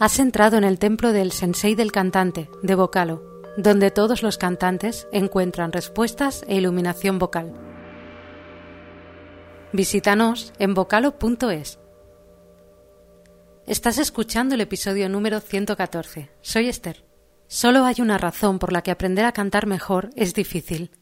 [0.00, 5.08] Has entrado en el templo del Sensei del cantante, de Vocalo, donde todos los cantantes
[5.10, 7.52] encuentran respuestas e iluminación vocal.
[9.72, 11.80] Visítanos en vocalo.es.
[13.66, 16.30] Estás escuchando el episodio número 114.
[16.42, 17.04] Soy Esther.
[17.48, 20.92] Solo hay una razón por la que aprender a cantar mejor es difícil.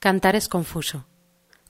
[0.00, 1.06] Cantar es confuso.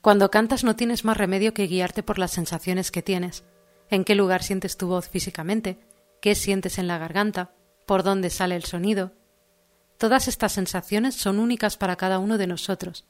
[0.00, 3.44] Cuando cantas no tienes más remedio que guiarte por las sensaciones que tienes,
[3.90, 5.78] en qué lugar sientes tu voz físicamente,
[6.20, 7.52] qué sientes en la garganta,
[7.86, 9.12] por dónde sale el sonido.
[9.98, 13.06] Todas estas sensaciones son únicas para cada uno de nosotros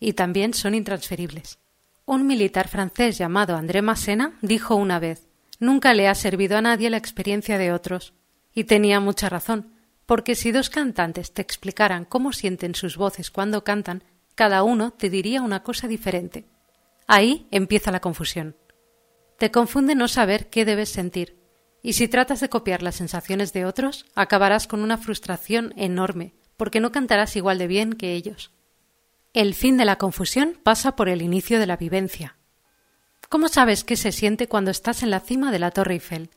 [0.00, 1.58] y también son intransferibles.
[2.04, 6.90] Un militar francés llamado André Massena dijo una vez Nunca le ha servido a nadie
[6.90, 8.12] la experiencia de otros.
[8.52, 9.72] Y tenía mucha razón,
[10.06, 15.10] porque si dos cantantes te explicaran cómo sienten sus voces cuando cantan, cada uno te
[15.10, 16.44] diría una cosa diferente.
[17.06, 18.56] Ahí empieza la confusión.
[19.38, 21.38] Te confunde no saber qué debes sentir,
[21.84, 26.80] y si tratas de copiar las sensaciones de otros, acabarás con una frustración enorme, porque
[26.80, 28.52] no cantarás igual de bien que ellos.
[29.34, 32.38] El fin de la confusión pasa por el inicio de la vivencia.
[33.28, 36.30] ¿Cómo sabes qué se siente cuando estás en la cima de la Torre Eiffel?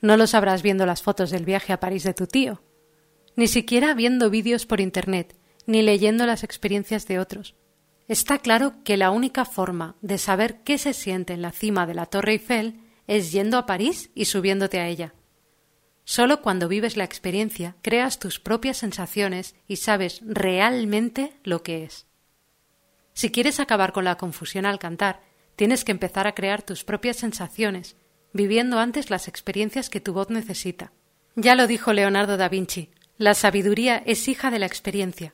[0.00, 2.62] No lo sabrás viendo las fotos del viaje a París de tu tío,
[3.34, 5.34] ni siquiera viendo vídeos por Internet,
[5.66, 7.56] ni leyendo las experiencias de otros.
[8.06, 11.94] Está claro que la única forma de saber qué se siente en la cima de
[11.94, 15.14] la Torre Eiffel es yendo a París y subiéndote a ella.
[16.04, 22.06] Solo cuando vives la experiencia creas tus propias sensaciones y sabes realmente lo que es.
[23.14, 25.22] Si quieres acabar con la confusión al cantar,
[25.56, 27.96] tienes que empezar a crear tus propias sensaciones,
[28.32, 30.92] viviendo antes las experiencias que tu voz necesita.
[31.36, 35.32] Ya lo dijo Leonardo da Vinci, la sabiduría es hija de la experiencia.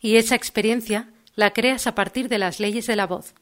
[0.00, 3.34] Y esa experiencia la creas a partir de las leyes de la voz,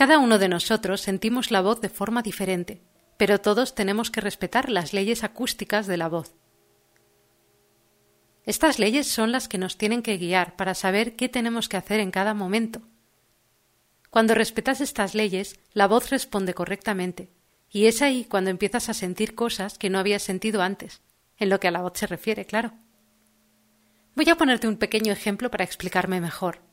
[0.00, 2.80] cada uno de nosotros sentimos la voz de forma diferente,
[3.18, 6.34] pero todos tenemos que respetar las leyes acústicas de la voz.
[8.46, 12.00] Estas leyes son las que nos tienen que guiar para saber qué tenemos que hacer
[12.00, 12.80] en cada momento.
[14.08, 17.28] Cuando respetas estas leyes, la voz responde correctamente,
[17.68, 21.02] y es ahí cuando empiezas a sentir cosas que no habías sentido antes,
[21.36, 22.72] en lo que a la voz se refiere, claro.
[24.16, 26.69] Voy a ponerte un pequeño ejemplo para explicarme mejor.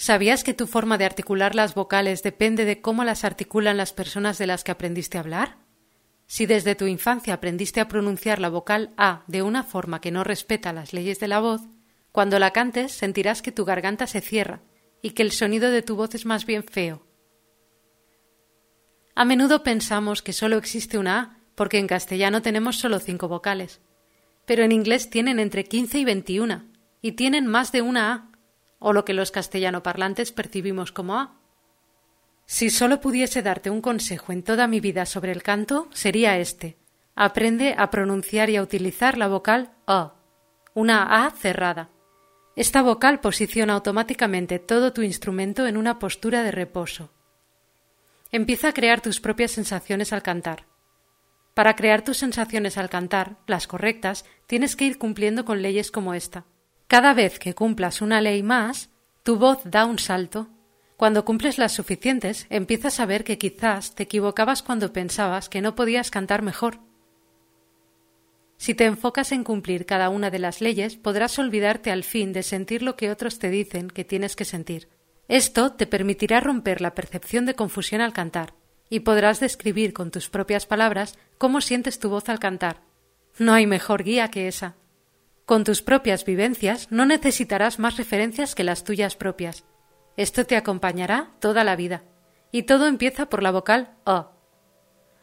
[0.00, 4.38] ¿Sabías que tu forma de articular las vocales depende de cómo las articulan las personas
[4.38, 5.58] de las que aprendiste a hablar?
[6.28, 10.22] Si desde tu infancia aprendiste a pronunciar la vocal A de una forma que no
[10.22, 11.62] respeta las leyes de la voz,
[12.12, 14.62] cuando la cantes sentirás que tu garganta se cierra
[15.02, 17.04] y que el sonido de tu voz es más bien feo.
[19.16, 23.80] A menudo pensamos que solo existe una A porque en castellano tenemos solo cinco vocales,
[24.46, 26.70] pero en inglés tienen entre quince y veintiuna
[27.02, 28.37] y tienen más de una A
[28.78, 31.34] o lo que los castellano parlantes percibimos como A.
[32.46, 36.76] Si solo pudiese darte un consejo en toda mi vida sobre el canto, sería este.
[37.14, 40.14] Aprende a pronunciar y a utilizar la vocal A,
[40.72, 41.90] una A cerrada.
[42.56, 47.10] Esta vocal posiciona automáticamente todo tu instrumento en una postura de reposo.
[48.32, 50.66] Empieza a crear tus propias sensaciones al cantar.
[51.54, 56.14] Para crear tus sensaciones al cantar, las correctas, tienes que ir cumpliendo con leyes como
[56.14, 56.44] esta.
[56.88, 58.88] Cada vez que cumplas una ley más,
[59.22, 60.48] tu voz da un salto.
[60.96, 65.74] Cuando cumples las suficientes, empiezas a ver que quizás te equivocabas cuando pensabas que no
[65.74, 66.80] podías cantar mejor.
[68.56, 72.42] Si te enfocas en cumplir cada una de las leyes, podrás olvidarte al fin de
[72.42, 74.88] sentir lo que otros te dicen que tienes que sentir.
[75.28, 78.54] Esto te permitirá romper la percepción de confusión al cantar,
[78.88, 82.80] y podrás describir con tus propias palabras cómo sientes tu voz al cantar.
[83.38, 84.74] No hay mejor guía que esa.
[85.48, 89.64] Con tus propias vivencias no necesitarás más referencias que las tuyas propias.
[90.18, 92.02] Esto te acompañará toda la vida.
[92.52, 94.30] Y todo empieza por la vocal O.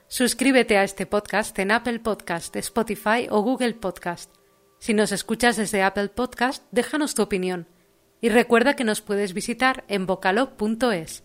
[0.07, 4.33] Suscríbete a este podcast en Apple Podcast, Spotify o Google Podcast.
[4.79, 7.67] Si nos escuchas desde Apple Podcast, déjanos tu opinión.
[8.19, 11.23] Y recuerda que nos puedes visitar en vocalo.es.